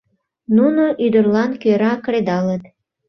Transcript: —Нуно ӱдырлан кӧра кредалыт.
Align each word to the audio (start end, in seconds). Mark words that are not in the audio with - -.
—Нуно 0.57 0.83
ӱдырлан 1.05 1.51
кӧра 1.61 1.93
кредалыт. 2.03 2.63